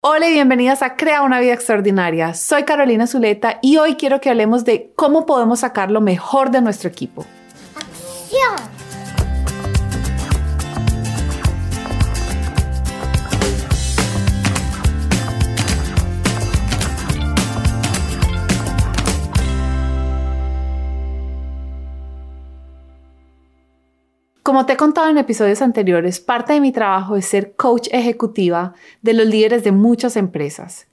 [0.00, 2.32] Hola y bienvenidas a Crea una vida extraordinaria.
[2.32, 6.60] Soy Carolina Zuleta y hoy quiero que hablemos de cómo podemos sacar lo mejor de
[6.60, 7.26] nuestro equipo.
[7.74, 8.77] ¡Acción!
[24.48, 28.72] Como te he contado en episodios anteriores, parte de mi trabajo es ser coach ejecutiva
[29.02, 30.86] de los líderes de muchas empresas.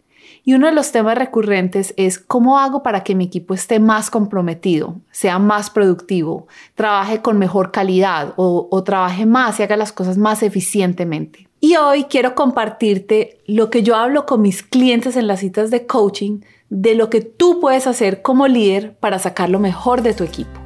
[0.43, 4.09] Y uno de los temas recurrentes es cómo hago para que mi equipo esté más
[4.09, 9.93] comprometido, sea más productivo, trabaje con mejor calidad o, o, trabaje más y haga las
[9.93, 11.47] cosas más eficientemente.
[11.61, 15.85] Y hoy quiero compartirte lo que yo hablo con mis clientes en las citas de
[15.85, 20.25] coaching de lo que tú puedes hacer como líder para sacar lo mejor de tu
[20.25, 20.59] equipo.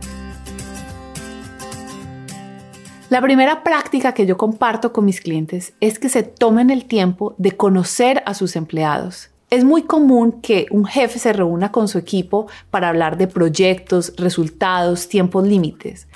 [3.09, 7.33] La primera práctica que yo comparto con mis clientes es que se tomen el tiempo
[7.39, 9.31] de conocer a sus empleados.
[9.49, 14.13] Es muy común que un jefe se reúna con su equipo para hablar de proyectos,
[14.15, 16.07] resultados, tiempos límites,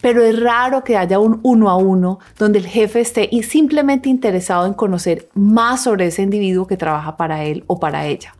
[0.00, 4.64] pero es raro que haya un uno a uno donde el jefe esté simplemente interesado
[4.64, 8.34] en conocer más sobre ese individuo que trabaja para él o para ella.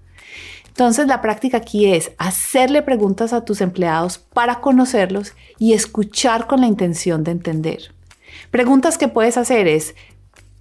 [0.66, 6.62] Entonces la práctica aquí es hacerle preguntas a tus empleados para conocerlos y escuchar con
[6.62, 7.97] la intención de entender.
[8.50, 9.94] Preguntas que puedes hacer es,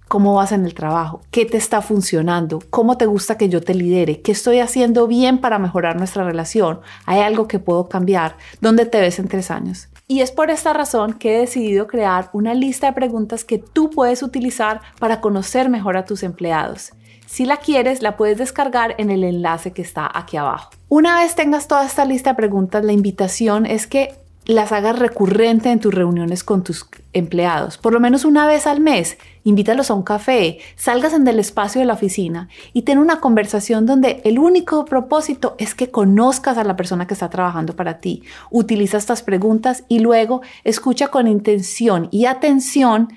[0.08, 1.20] ¿cómo vas en el trabajo?
[1.30, 2.60] ¿Qué te está funcionando?
[2.70, 4.22] ¿Cómo te gusta que yo te lidere?
[4.22, 6.80] ¿Qué estoy haciendo bien para mejorar nuestra relación?
[7.06, 8.36] ¿Hay algo que puedo cambiar?
[8.60, 9.88] ¿Dónde te ves en tres años?
[10.06, 13.90] Y es por esta razón que he decidido crear una lista de preguntas que tú
[13.90, 16.92] puedes utilizar para conocer mejor a tus empleados.
[17.26, 20.70] Si la quieres, la puedes descargar en el enlace que está aquí abajo.
[20.88, 24.14] Una vez tengas toda esta lista de preguntas, la invitación es que
[24.48, 28.80] las hagas recurrente en tus reuniones con tus empleados, por lo menos una vez al
[28.80, 29.18] mes.
[29.44, 33.84] Invítalos a un café, salgas en el espacio de la oficina y ten una conversación
[33.84, 38.22] donde el único propósito es que conozcas a la persona que está trabajando para ti.
[38.50, 43.08] Utiliza estas preguntas y luego escucha con intención y atención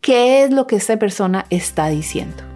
[0.00, 2.55] qué es lo que esta persona está diciendo.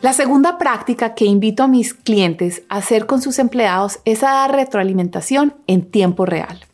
[0.00, 4.30] La segunda práctica que invito a mis clientes a hacer con sus empleados es a
[4.30, 6.64] dar retroalimentación en tiempo real.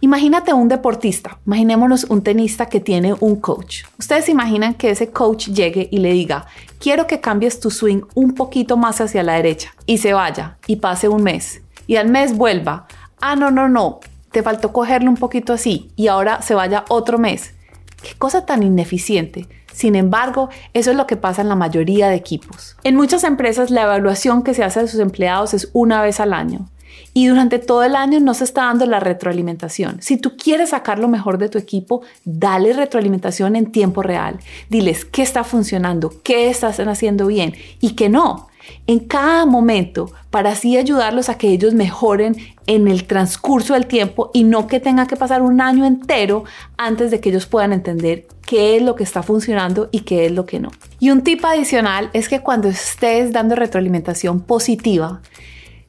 [0.00, 3.84] Imagínate un deportista, imaginémonos un tenista que tiene un coach.
[4.00, 6.46] Ustedes imaginan que ese coach llegue y le diga,
[6.80, 10.76] quiero que cambies tu swing un poquito más hacia la derecha y se vaya y
[10.76, 12.88] pase un mes y al mes vuelva,
[13.20, 14.00] ah, no, no, no,
[14.32, 17.54] te faltó cogerlo un poquito así y ahora se vaya otro mes.
[18.02, 19.46] Qué cosa tan ineficiente.
[19.76, 22.78] Sin embargo, eso es lo que pasa en la mayoría de equipos.
[22.82, 26.32] En muchas empresas la evaluación que se hace de sus empleados es una vez al
[26.32, 26.70] año.
[27.12, 29.98] Y durante todo el año no se está dando la retroalimentación.
[30.00, 34.38] Si tú quieres sacar lo mejor de tu equipo, dale retroalimentación en tiempo real.
[34.70, 38.48] Diles qué está funcionando, qué están haciendo bien y qué no
[38.86, 44.30] en cada momento para así ayudarlos a que ellos mejoren en el transcurso del tiempo
[44.34, 46.44] y no que tenga que pasar un año entero
[46.76, 50.32] antes de que ellos puedan entender qué es lo que está funcionando y qué es
[50.32, 50.70] lo que no.
[51.00, 55.20] Y un tip adicional es que cuando estés dando retroalimentación positiva,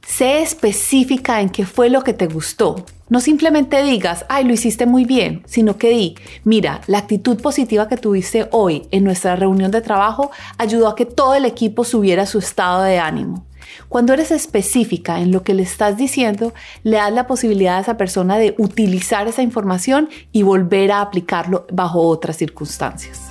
[0.08, 4.86] sé específica en qué fue lo que te gustó, no simplemente digas, ay, lo hiciste
[4.86, 6.14] muy bien, sino que di,
[6.44, 11.04] mira, la actitud positiva que tuviste hoy en nuestra reunión de trabajo ayudó a que
[11.04, 13.46] todo el equipo subiera su estado de ánimo.
[13.88, 16.54] Cuando eres específica en lo que le estás diciendo,
[16.84, 21.66] le das la posibilidad a esa persona de utilizar esa información y volver a aplicarlo
[21.70, 23.27] bajo otras circunstancias.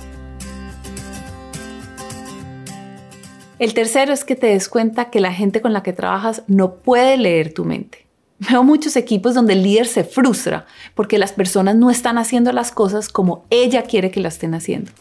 [3.58, 6.74] El tercero es que te des cuenta que la gente con la que trabajas no
[6.74, 8.06] puede leer tu mente.
[8.38, 12.70] Veo muchos equipos donde el líder se frustra porque las personas no están haciendo las
[12.70, 14.92] cosas como ella quiere que las estén haciendo.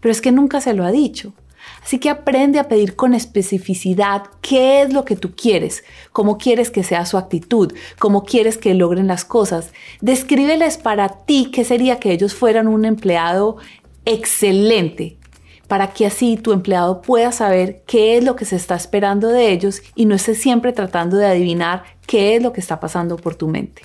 [0.00, 1.34] Pero es que nunca se lo ha dicho.
[1.84, 6.70] Así que aprende a pedir con especificidad qué es lo que tú quieres, cómo quieres
[6.70, 9.70] que sea su actitud, cómo quieres que logren las cosas.
[10.00, 13.58] Descríbeles para ti qué sería que ellos fueran un empleado
[14.04, 15.16] excelente,
[15.70, 19.52] para que así tu empleado pueda saber qué es lo que se está esperando de
[19.52, 23.36] ellos y no esté siempre tratando de adivinar qué es lo que está pasando por
[23.36, 23.82] tu mente.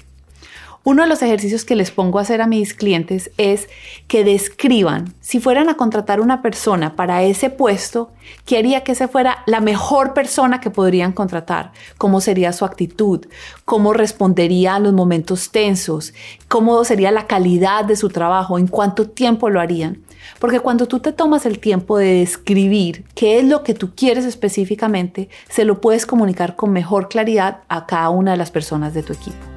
[0.87, 3.69] Uno de los ejercicios que les pongo a hacer a mis clientes es
[4.07, 8.11] que describan, si fueran a contratar una persona para ese puesto,
[8.45, 11.71] ¿qué haría que ese fuera la mejor persona que podrían contratar?
[11.97, 13.25] ¿Cómo sería su actitud?
[13.65, 16.13] ¿Cómo respondería a los momentos tensos?
[16.47, 18.59] ¿Cómo sería la calidad de su trabajo?
[18.59, 20.03] ¿En cuánto tiempo lo harían?
[20.37, 24.23] Porque cuando tú te tomas el tiempo de describir qué es lo que tú quieres
[24.23, 29.01] específicamente, se lo puedes comunicar con mejor claridad a cada una de las personas de
[29.01, 29.54] tu equipo.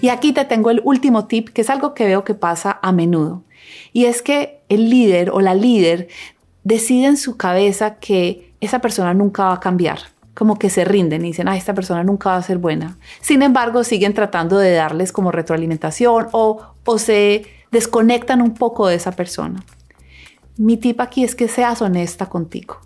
[0.00, 2.92] Y aquí te tengo el último tip, que es algo que veo que pasa a
[2.92, 3.42] menudo.
[3.92, 6.08] Y es que el líder o la líder
[6.62, 9.98] decide en su cabeza que esa persona nunca va a cambiar
[10.38, 12.96] como que se rinden y dicen, ah, esta persona nunca va a ser buena.
[13.20, 18.94] Sin embargo, siguen tratando de darles como retroalimentación o, o se desconectan un poco de
[18.94, 19.64] esa persona.
[20.56, 22.78] Mi tip aquí es que seas honesta contigo.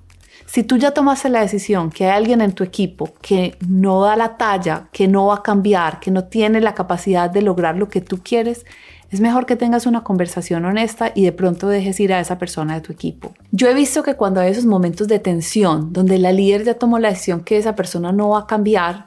[0.52, 4.16] Si tú ya tomaste la decisión que hay alguien en tu equipo que no da
[4.16, 7.88] la talla, que no va a cambiar, que no tiene la capacidad de lograr lo
[7.88, 8.66] que tú quieres,
[9.10, 12.74] es mejor que tengas una conversación honesta y de pronto dejes ir a esa persona
[12.74, 13.32] de tu equipo.
[13.50, 16.98] Yo he visto que cuando hay esos momentos de tensión, donde la líder ya tomó
[16.98, 19.06] la decisión que esa persona no va a cambiar,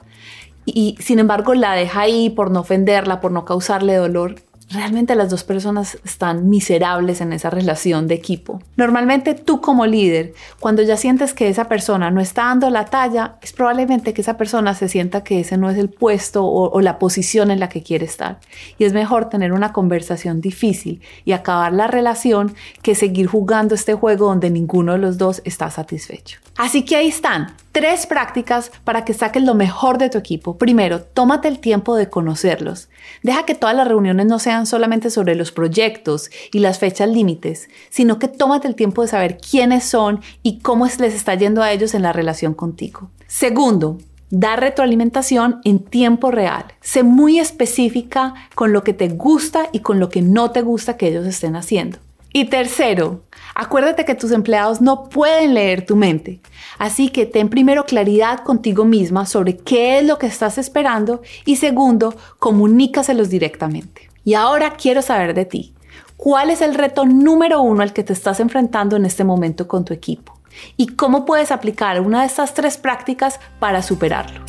[0.64, 4.34] y sin embargo la deja ahí por no ofenderla, por no causarle dolor,
[4.70, 8.60] realmente las dos personas están miserables en esa relación de equipo.
[8.76, 13.36] Normalmente tú como líder, cuando ya sientes que esa persona no está dando la talla,
[13.42, 16.98] es probablemente que esa persona se sienta que ese no es el puesto o, la
[16.98, 18.38] posición en la que quiere estar.
[18.78, 23.94] Y es mejor tener una conversación difícil y acabar la relación que seguir jugando este
[23.94, 26.38] juego donde ninguno de los dos está satisfecho.
[26.56, 30.56] Así que ahí están, tres prácticas para que saques lo mejor de tu equipo.
[30.56, 32.88] Primero, tómate el tiempo de conocerlos.
[33.22, 37.68] Deja que todas las reuniones no sean solamente sobre los proyectos y las fechas límites,
[37.90, 41.70] sino que tómate el tiempo de saber quiénes son y cómo les está yendo a
[41.70, 43.10] ellos en la relación contigo.
[43.26, 43.98] Segundo,
[44.30, 46.64] da retroalimentación en tiempo real.
[46.80, 50.96] Sé muy específica con lo que te gusta y con lo que no te gusta
[50.96, 51.98] que ellos estén haciendo.
[52.32, 53.22] Y tercero,
[53.54, 56.40] acuérdate que tus empleados no pueden leer tu mente.
[56.78, 61.56] Así que ten primero claridad contigo misma sobre qué es lo que estás esperando y
[61.56, 64.10] segundo, comunícaselos directamente.
[64.24, 65.74] Y ahora quiero saber de ti.
[66.16, 69.84] ¿Cuál es el reto número uno al que te estás enfrentando en este momento con
[69.84, 70.38] tu equipo?
[70.76, 74.40] ¿Y cómo puedes aplicar una de estas tres prácticas para superarlo?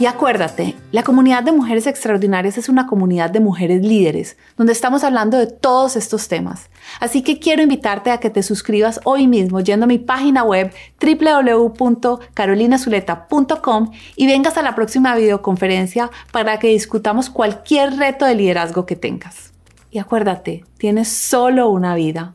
[0.00, 5.04] Y acuérdate, la comunidad de mujeres extraordinarias es una comunidad de mujeres líderes, donde estamos
[5.04, 6.70] hablando de todos estos temas.
[7.00, 10.72] Así que quiero invitarte a que te suscribas hoy mismo yendo a mi página web
[11.02, 18.96] www.carolinazuleta.com y vengas a la próxima videoconferencia para que discutamos cualquier reto de liderazgo que
[18.96, 19.52] tengas.
[19.90, 22.34] Y acuérdate, tienes solo una vida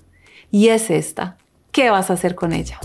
[0.51, 1.37] y es esta.
[1.71, 2.79] ¿Qué vas a hacer con ella?